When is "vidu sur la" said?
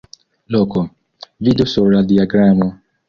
1.49-2.01